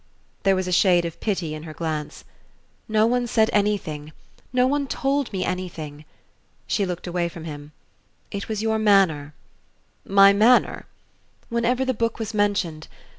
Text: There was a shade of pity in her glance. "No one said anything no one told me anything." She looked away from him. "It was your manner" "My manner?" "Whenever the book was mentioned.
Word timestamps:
There 0.41 0.55
was 0.55 0.67
a 0.67 0.71
shade 0.71 1.05
of 1.05 1.19
pity 1.19 1.53
in 1.53 1.61
her 1.61 1.75
glance. 1.75 2.23
"No 2.87 3.05
one 3.05 3.27
said 3.27 3.51
anything 3.53 4.13
no 4.51 4.65
one 4.65 4.87
told 4.87 5.31
me 5.31 5.45
anything." 5.45 6.05
She 6.65 6.87
looked 6.87 7.05
away 7.05 7.29
from 7.29 7.43
him. 7.43 7.71
"It 8.31 8.49
was 8.49 8.63
your 8.63 8.79
manner" 8.79 9.35
"My 10.19 10.33
manner?" 10.33 10.87
"Whenever 11.49 11.85
the 11.85 11.93
book 11.93 12.17
was 12.17 12.33
mentioned. 12.33 12.87